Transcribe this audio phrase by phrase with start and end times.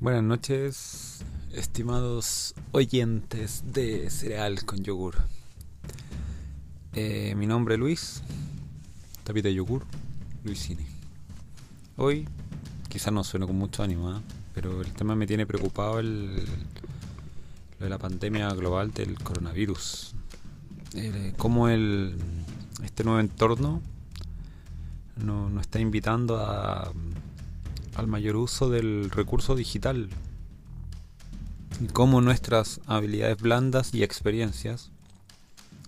[0.00, 5.16] Buenas noches, estimados oyentes de Cereal con Yogur.
[6.92, 8.22] Eh, mi nombre es Luis,
[9.24, 9.84] tapita de yogur,
[10.44, 10.86] Luisini.
[11.96, 12.28] Hoy,
[12.88, 14.20] quizás no suene con mucho ánimo, ¿eh?
[14.54, 20.14] pero el tema me tiene preocupado el, lo de la pandemia global del coronavirus.
[20.94, 22.16] Eh, cómo el,
[22.84, 23.82] este nuevo entorno
[25.16, 26.92] nos está invitando a
[27.98, 30.08] al mayor uso del recurso digital
[31.80, 34.92] y cómo nuestras habilidades blandas y experiencias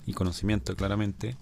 [0.07, 1.37] y conocimiento claramente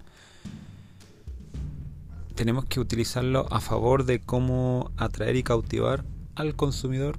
[2.34, 6.04] tenemos que utilizarlo a favor de cómo atraer y cautivar
[6.34, 7.18] al consumidor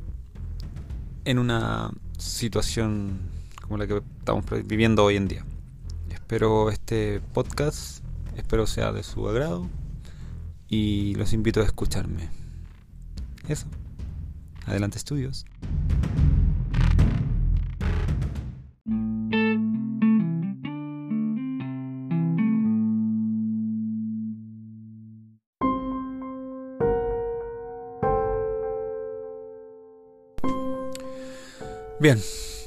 [1.25, 3.17] en una situación
[3.61, 5.45] como la que estamos viviendo hoy en día.
[6.09, 8.03] Espero este podcast,
[8.37, 9.67] espero sea de su agrado
[10.69, 12.38] y los invito a escucharme.
[13.49, 13.65] Eso.
[14.67, 15.43] Adelante estudios.
[31.99, 32.17] Bien,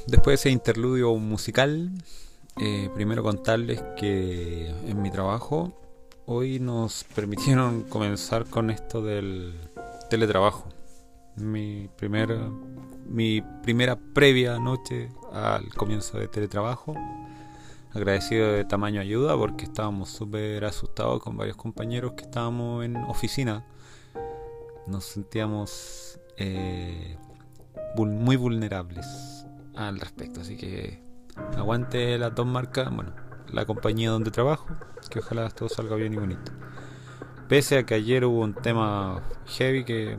[0.07, 1.91] después de ese interludio musical,
[2.61, 5.73] eh, primero contarles que en mi trabajo
[6.25, 9.55] hoy nos permitieron comenzar con esto del
[10.13, 10.69] teletrabajo.
[11.37, 12.37] Mi primera,
[13.07, 16.93] mi primera previa noche al comienzo de teletrabajo.
[17.95, 23.65] Agradecido de tamaño ayuda porque estábamos súper asustados con varios compañeros que estábamos en oficina.
[24.85, 27.17] Nos sentíamos eh,
[27.97, 30.41] muy vulnerables al respecto.
[30.41, 31.01] Así que
[31.57, 33.15] aguante las dos marcas, bueno,
[33.51, 34.67] la compañía donde trabajo,
[35.09, 36.51] que ojalá todo salga bien y bonito.
[37.47, 39.21] Pese a que ayer hubo un tema
[39.57, 40.17] heavy que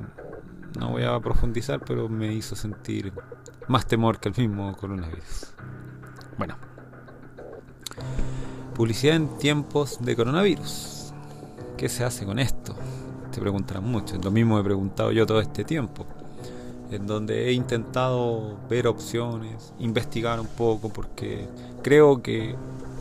[0.78, 3.12] no voy a profundizar, pero me hizo sentir
[3.68, 5.54] más temor que el mismo coronavirus.
[6.36, 6.56] Bueno.
[8.74, 11.12] Publicidad en tiempos de coronavirus.
[11.76, 12.74] ¿Qué se hace con esto?
[13.32, 14.16] Te preguntarán mucho.
[14.22, 16.06] Lo mismo he preguntado yo todo este tiempo.
[16.90, 21.48] En donde he intentado ver opciones, investigar un poco, porque
[21.82, 22.54] creo que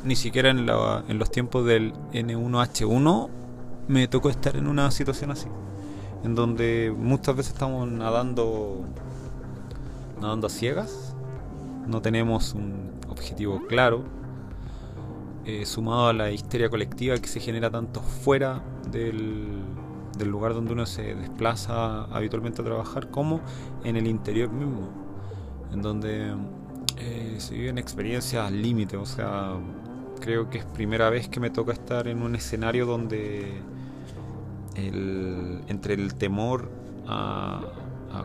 [0.04, 3.43] ni siquiera en, en los tiempos del N1H1
[3.88, 5.48] me tocó estar en una situación así,
[6.24, 8.86] en donde muchas veces estamos nadando,
[10.22, 11.16] nadando a ciegas,
[11.88, 14.04] no tenemos un objetivo claro,
[15.46, 19.62] eh, sumado a la histeria colectiva que se genera tanto fuera del,
[20.26, 23.42] lugar donde uno se desplaza habitualmente a trabajar como
[23.84, 24.90] en el interior mismo,
[25.74, 26.34] en donde
[26.98, 29.58] eh, se viven experiencias límite, o sea,
[30.24, 33.62] creo que es primera vez que me toca estar en un escenario donde
[34.76, 36.72] el, entre el temor
[37.06, 37.62] a,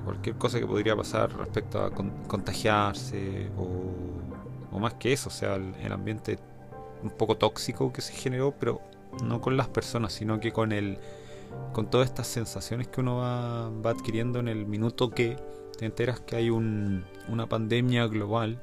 [0.04, 5.92] cualquier cosa que podría pasar respecto a contagiarse o, más que eso, o sea, el,
[5.92, 6.38] ambiente
[7.02, 8.80] un poco tóxico que se generó, pero
[9.24, 10.98] no con las personas, sino que con el
[11.72, 15.36] con todas estas sensaciones que uno va, va adquiriendo en el minuto que
[15.78, 18.60] te enteras que hay un, una pandemia global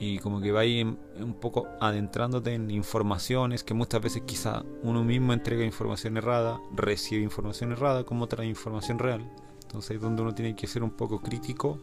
[0.00, 5.04] y como que va ahí un poco adentrándote en informaciones que muchas veces quizá uno
[5.04, 9.30] mismo entrega información errada, recibe información errada como otra información real.
[9.60, 11.78] Entonces es donde uno tiene que ser un poco crítico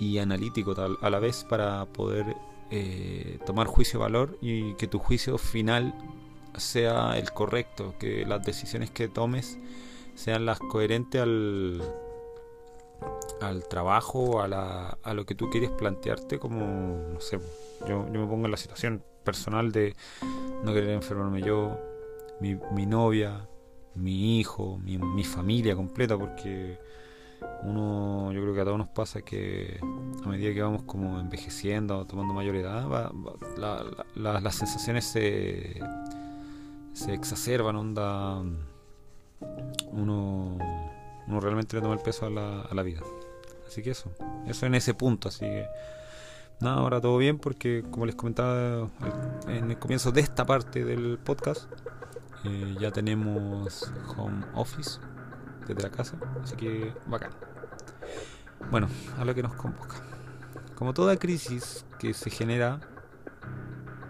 [0.00, 2.36] y analítico a la vez para poder
[2.72, 5.94] eh, tomar juicio valor y que tu juicio final
[6.56, 9.58] sea el correcto, que las decisiones que tomes
[10.16, 11.82] sean las coherentes al,
[13.40, 17.38] al trabajo, a, la, a lo que tú quieres plantearte, como, no sé,
[17.88, 19.94] yo, yo me pongo en la situación personal de
[20.64, 21.78] no querer enfermarme yo,
[22.40, 23.48] mi, mi novia,
[23.94, 26.78] mi hijo, mi, mi, familia completa, porque
[27.62, 29.78] uno, yo creo que a todos nos pasa que
[30.24, 33.12] a medida que vamos como envejeciendo, tomando mayor edad, va,
[34.14, 35.80] las sensaciones se,
[36.92, 38.42] se exacerban, onda,
[39.92, 40.58] uno
[41.28, 43.02] uno realmente le toma el peso a la, a la vida.
[43.66, 44.10] Así que eso,
[44.46, 45.28] eso en ese punto.
[45.28, 45.66] Así que
[46.60, 48.88] nada, ahora todo bien porque como les comentaba
[49.46, 51.70] en el comienzo de esta parte del podcast,
[52.44, 55.00] eh, ya tenemos home office
[55.66, 56.16] desde la casa.
[56.42, 57.32] Así que bacán.
[58.70, 58.88] Bueno,
[59.18, 59.96] a lo que nos convoca.
[60.74, 62.80] Como toda crisis que se genera,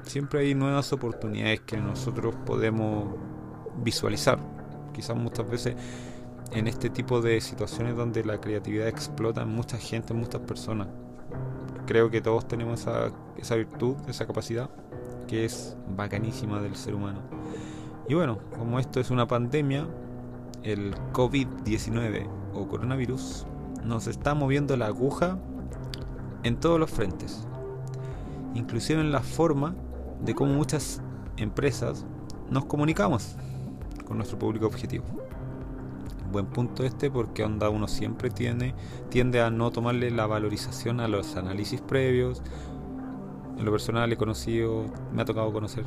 [0.03, 3.15] siempre hay nuevas oportunidades que nosotros podemos
[3.83, 4.39] visualizar.
[4.95, 5.77] Quizás muchas veces
[6.53, 10.89] en este tipo de situaciones donde la creatividad explota en mucha gente, en muchas personas.
[11.87, 14.71] Creo que todos tenemos esa, esa virtud, esa capacidad,
[15.27, 17.21] que es bacanísima del ser humano.
[18.09, 19.87] Y bueno, como esto es una pandemia,
[20.63, 23.47] el COVID-19 o coronavirus
[23.85, 25.39] nos está moviendo la aguja
[26.43, 27.47] en todos los frentes.
[28.55, 29.75] Inclusive en la forma
[30.25, 31.03] de cómo muchas
[31.37, 32.05] empresas
[32.51, 33.37] nos comunicamos
[34.07, 35.05] con nuestro público objetivo.
[36.31, 38.75] Buen punto este porque onda uno siempre tiene,
[39.09, 42.43] tiende a no tomarle la valorización a los análisis previos.
[43.57, 45.85] En lo personal he conocido, me ha tocado conocer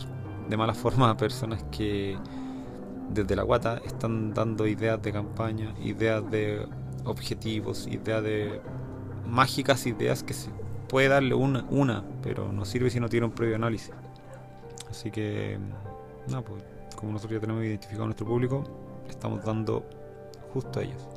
[0.49, 2.17] de mala forma a personas que
[3.13, 6.65] desde la guata están dando ideas de campaña, ideas de
[7.05, 8.61] objetivos, ideas de
[9.27, 10.49] mágicas ideas que se
[10.89, 13.91] puede darle una, una, pero no sirve si no tiene un previo análisis.
[14.89, 15.57] Así que,
[16.29, 16.63] no, pues,
[16.97, 18.63] como nosotros ya tenemos identificado a nuestro público,
[19.09, 19.85] estamos dando
[20.53, 21.07] justo a ellos.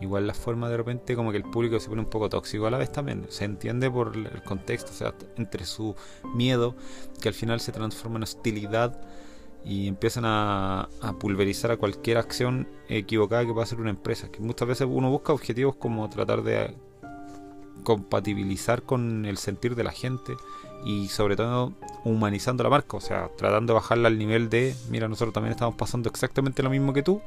[0.00, 2.70] Igual la forma de repente como que el público se pone un poco tóxico a
[2.70, 3.26] la vez también.
[3.28, 5.94] Se entiende por el contexto, o sea, entre su
[6.34, 6.74] miedo,
[7.20, 8.98] que al final se transforma en hostilidad
[9.62, 14.30] y empiezan a, a, pulverizar a cualquier acción equivocada que pueda hacer una empresa.
[14.30, 16.74] Que muchas veces uno busca objetivos como tratar de
[17.84, 20.34] compatibilizar con el sentir de la gente
[20.84, 21.72] y sobre todo
[22.04, 25.74] humanizando la marca, o sea, tratando de bajarla al nivel de, mira, nosotros también estamos
[25.74, 27.20] pasando exactamente lo mismo que tú,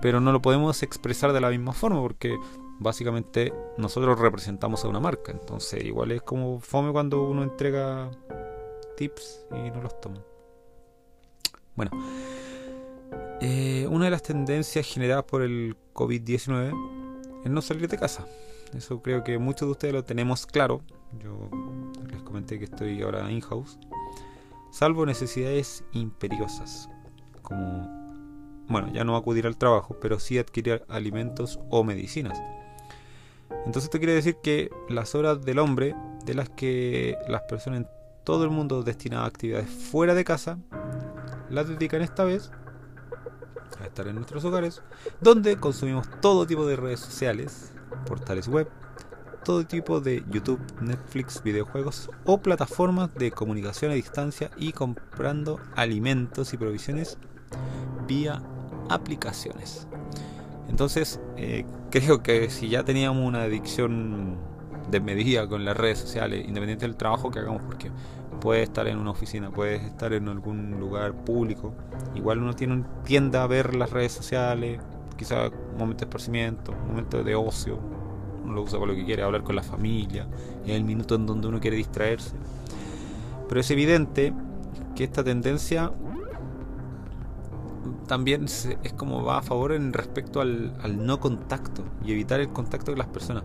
[0.00, 2.36] pero no lo podemos expresar de la misma forma porque
[2.78, 8.10] básicamente nosotros representamos a una marca, entonces igual es como fome cuando uno entrega
[8.96, 10.22] tips y no los toma.
[11.74, 11.90] Bueno,
[13.40, 18.26] eh, una de las tendencias generadas por el COVID-19 es no salir de casa.
[18.76, 20.82] Eso creo que muchos de ustedes lo tenemos claro.
[21.22, 21.48] Yo
[22.10, 23.78] les comenté que estoy ahora in-house.
[24.70, 26.90] Salvo necesidades imperiosas,
[27.42, 27.97] como,
[28.68, 32.40] bueno, ya no acudir al trabajo, pero sí adquirir alimentos o medicinas.
[33.50, 35.94] Entonces esto quiere decir que las horas del hombre,
[36.24, 37.88] de las que las personas en
[38.24, 40.58] todo el mundo destinadas a actividades fuera de casa,
[41.50, 42.50] las dedican esta vez
[43.80, 44.82] a estar en nuestros hogares,
[45.20, 47.72] donde consumimos todo tipo de redes sociales,
[48.06, 48.68] portales web,
[49.44, 56.52] todo tipo de YouTube, Netflix, videojuegos o plataformas de comunicación a distancia y comprando alimentos
[56.52, 57.16] y provisiones
[58.06, 58.42] vía
[58.88, 59.86] aplicaciones.
[60.68, 64.36] Entonces, eh, creo que si ya teníamos una adicción
[64.90, 67.90] desmedida con las redes sociales, independiente del trabajo que hagamos, porque
[68.40, 71.74] puede estar en una oficina, puede estar en algún lugar público,
[72.14, 74.80] igual uno tiene, tiende a ver las redes sociales,
[75.16, 77.78] quizá un momento de esparcimiento, un momento de ocio,
[78.44, 80.26] uno lo usa para lo que quiere, hablar con la familia,
[80.64, 82.34] en el minuto en donde uno quiere distraerse.
[83.48, 84.32] Pero es evidente
[84.94, 85.92] que esta tendencia
[88.08, 92.90] también es como va a favor en respecto al, no contacto y evitar el contacto
[92.90, 93.44] con las personas.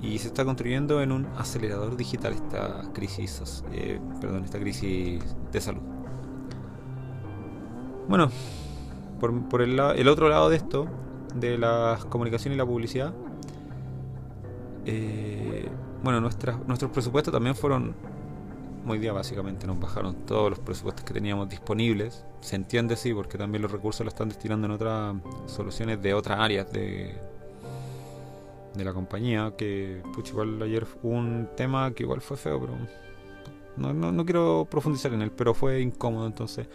[0.00, 5.60] Y se está construyendo en un acelerador digital esta crisis, eh, perdón, esta crisis de
[5.60, 5.82] salud.
[8.08, 8.30] Bueno,
[9.18, 10.86] por, el, el, otro lado de esto,
[11.34, 13.12] de la comunicación y la publicidad,
[14.86, 15.68] eh,
[16.02, 17.94] bueno, nuestras, nuestros presupuestos también fueron
[18.98, 22.24] día básicamente nos bajaron todos los presupuestos que teníamos disponibles.
[22.40, 25.16] Se entiende sí, porque también los recursos los están destinando en otras
[25.46, 27.14] soluciones de otras áreas de,
[28.74, 29.54] de la compañía.
[29.56, 32.74] Que, pucha, igual ayer un tema que igual fue feo, pero
[33.76, 36.66] no, no, no quiero profundizar en él, pero fue incómodo entonces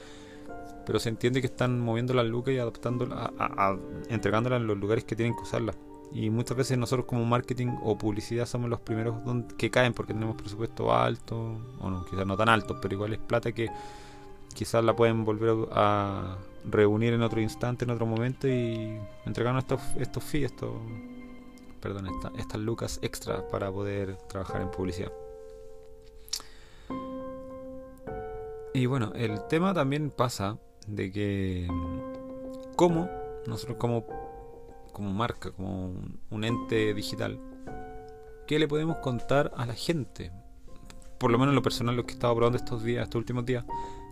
[0.86, 3.76] pero se entiende que están moviendo las lucas y adaptándolas, a,
[4.10, 5.76] entregándolas en los lugares que tienen que usarlas.
[6.14, 9.16] Y muchas veces nosotros como marketing o publicidad somos los primeros
[9.58, 13.20] que caen porque tenemos presupuesto alto, o no, quizás no tan alto, pero igual es
[13.20, 13.70] plata que
[14.54, 19.82] quizás la pueden volver a reunir en otro instante, en otro momento y entregarnos estos,
[20.00, 20.72] estos fees, estos,
[21.82, 22.08] perdón,
[22.38, 25.12] estas lucas extras para poder trabajar en publicidad.
[28.74, 30.58] Y bueno, el tema también pasa
[30.88, 31.68] de que
[32.76, 33.10] cómo
[33.48, 34.06] nosotros como,
[34.96, 35.94] como marca, como
[36.30, 37.38] un, ente digital,
[38.48, 40.32] ¿qué le podemos contar a la gente?
[41.18, 43.46] Por lo menos en lo personal, lo que he estado probando estos días, estos últimos
[43.46, 43.66] días,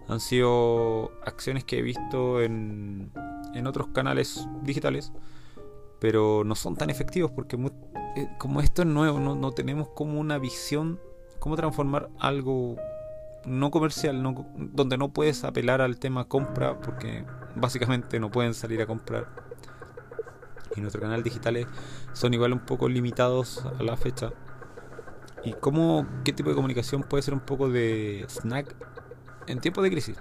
[0.10, 3.13] han sido acciones que he visto en,
[3.54, 5.13] en otros canales digitales,
[6.02, 7.56] pero no son tan efectivos porque
[8.18, 11.00] eh, como esto es nuevo, no, no tenemos como una visión,
[11.40, 12.75] cómo transformar algo
[13.46, 17.24] no comercial, no, donde no puedes apelar al tema compra porque
[17.56, 19.52] básicamente no pueden salir a comprar.
[20.75, 21.68] Y nuestros canales digitales
[22.13, 24.32] son igual un poco limitados a la fecha.
[25.44, 28.75] ¿Y cómo, qué tipo de comunicación puede ser un poco de snack
[29.48, 30.18] en tiempos de crisis?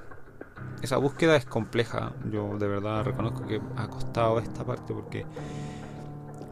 [0.82, 2.12] Esa búsqueda es compleja.
[2.30, 5.24] Yo de verdad reconozco que ha costado esta parte porque,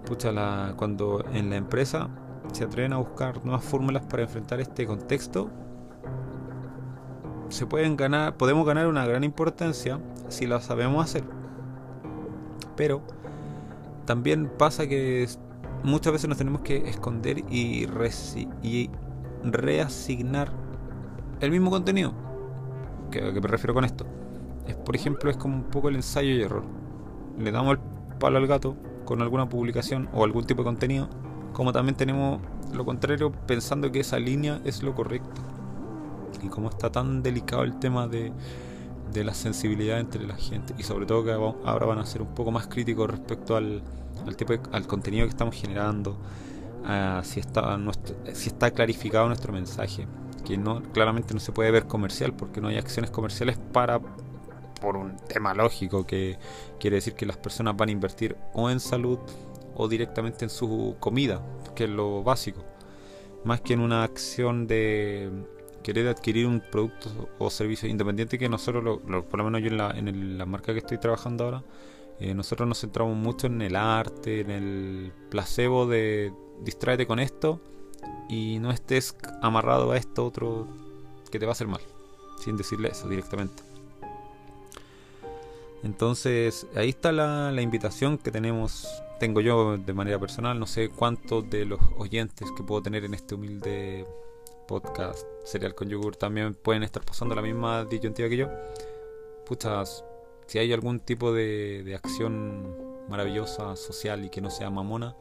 [0.06, 2.08] pucha, la, cuando en la empresa
[2.52, 5.50] se atreven a buscar nuevas fórmulas para enfrentar este contexto,
[7.48, 11.24] se pueden ganar, podemos ganar una gran importancia si lo sabemos hacer.
[12.76, 13.02] Pero
[14.10, 15.28] también pasa que
[15.84, 17.86] muchas veces nos tenemos que esconder y,
[19.44, 20.50] reasignar
[21.38, 22.12] el mismo contenido.
[23.12, 24.04] ¿Qué, ¿A qué me refiero con esto?
[24.66, 26.64] Es, por ejemplo, es como un poco el ensayo y error.
[27.38, 27.78] Le damos el
[28.18, 28.74] palo al gato
[29.04, 31.08] con alguna publicación o algún tipo de contenido,
[31.52, 32.40] como también tenemos
[32.74, 35.40] lo contrario pensando que esa línea es lo correcto.
[36.42, 38.32] Y como está tan delicado el tema de,
[39.12, 40.74] de la sensibilidad entre la gente.
[40.78, 43.82] Y sobre todo que ahora van a ser un poco más críticos respecto al,
[44.26, 46.18] al, tipo al contenido que estamos generando,
[47.22, 50.06] si, está nuestro, si está clarificado nuestro mensaje,
[50.44, 54.00] que no claramente no se puede ver comercial porque no hay acciones comerciales para
[54.80, 56.38] por un tema lógico que
[56.78, 59.18] quiere decir que las personas van a invertir o en salud
[59.76, 61.42] o directamente en su comida,
[61.74, 62.64] que es lo básico,
[63.44, 65.30] más que en una acción de
[65.82, 69.90] querer adquirir un producto o servicio independiente que nosotros, por lo menos yo en la,
[69.90, 71.62] en la marca que estoy trabajando ahora,
[72.20, 76.32] eh, nosotros nos centramos mucho en el arte, en el placebo de
[76.62, 77.60] distráete con esto
[78.28, 80.68] y no estés amarrado a esto otro
[81.30, 81.80] que te va a hacer mal,
[82.44, 83.62] sin decirle eso directamente.
[85.82, 88.86] Entonces, ahí está la, la, invitación que tenemos,
[89.18, 93.14] tengo yo de manera personal, no sé cuántos de los oyentes que puedo tener en
[93.14, 94.04] este humilde
[94.70, 98.48] podcast Serial con Yogur también pueden estar pasando la misma disyuntiva que yo.
[99.44, 100.04] Puchas,
[100.46, 102.76] si hay algún tipo de, de acción
[103.08, 105.16] maravillosa, social y que no sea mamona,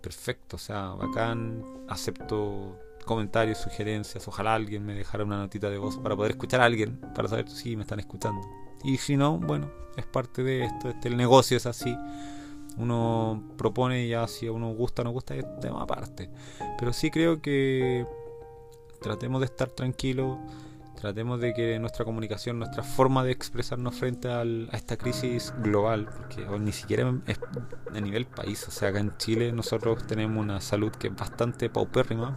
[0.00, 5.98] perfecto, o sea, bacán, acepto comentarios, sugerencias, ojalá alguien me dejara una notita de voz
[5.98, 8.40] para poder escuchar a alguien, para saber si me están escuchando.
[8.84, 11.94] Y si no, bueno, es parte de esto, este, el negocio es así.
[12.78, 16.30] Uno propone y ya si a uno gusta o no gusta es tema aparte.
[16.78, 18.06] Pero sí creo que
[19.00, 20.38] tratemos de estar tranquilos,
[21.00, 26.44] tratemos de que nuestra comunicación, nuestra forma de expresarnos frente a esta crisis global, porque
[26.58, 27.38] ni siquiera es
[27.94, 31.70] a nivel país, o sea, acá en Chile nosotros tenemos una salud que es bastante
[31.70, 32.36] paupérrima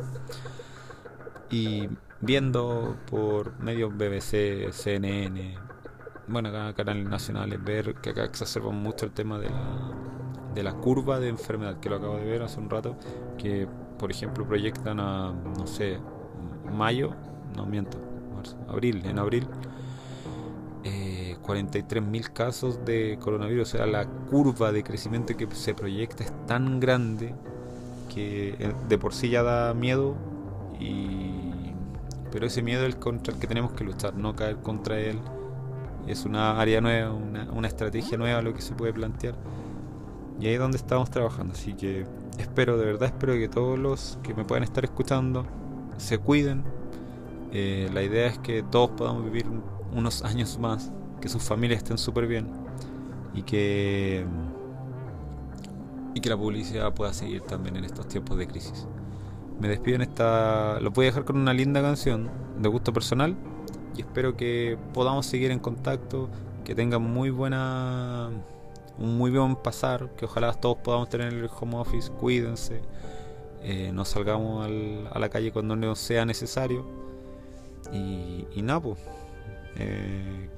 [1.49, 1.89] y
[2.21, 5.55] viendo por medios BBC, CNN,
[6.27, 9.91] bueno, acá canales nacionales, ver que acá exacerban mucho el tema de la,
[10.53, 12.95] de la curva de enfermedad, que lo acabo de ver hace un rato,
[13.37, 15.99] que por ejemplo proyectan a, no sé,
[16.71, 17.11] mayo,
[17.55, 17.97] no miento,
[18.67, 19.47] abril, en abril,
[20.83, 23.73] eh, 43.000 casos de coronavirus.
[23.73, 27.33] O sea, la curva de crecimiento que se proyecta es tan grande
[28.13, 30.15] que eh, de por sí ya da miedo.
[30.79, 31.73] Y...
[32.31, 35.19] Pero ese miedo es contra el que tenemos que luchar, no caer contra él.
[36.07, 39.35] Es una área nueva, una, una estrategia nueva lo que se puede plantear.
[40.39, 41.53] Y ahí es donde estamos trabajando.
[41.53, 42.05] Así que
[42.39, 45.45] espero, de verdad espero que todos los que me puedan estar escuchando
[46.01, 46.63] se cuiden.
[47.51, 49.45] Eh, la idea es que todos podamos vivir
[49.93, 52.47] unos años más, que sus familias estén súper bien
[53.33, 54.25] y que,
[56.13, 58.87] y que la publicidad pueda seguir también en estos tiempos de crisis.
[59.59, 60.79] Me despido en esta.
[60.79, 62.29] Lo voy a dejar con una linda canción
[62.59, 63.35] de gusto personal
[63.95, 66.29] y espero que podamos seguir en contacto,
[66.63, 68.29] que tengan muy buena
[68.97, 72.81] un muy buen pasar, que ojalá todos podamos tener el home office, cuídense,
[73.63, 74.65] eh, no salgamos
[75.11, 76.85] a la calle cuando no sea necesario.
[77.91, 78.99] Y, y nada, pues.
[79.77, 80.49] Eh,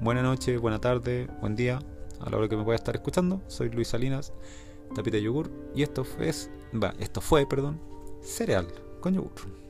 [0.00, 1.78] buena noche, buena tarde, buen día,
[2.20, 3.40] a la hora que me pueda estar escuchando.
[3.46, 4.32] Soy Luis Salinas,
[4.94, 7.80] tapita yogur, y esto fue, esto fue, perdón,
[8.22, 8.66] cereal
[9.00, 9.65] con yogur.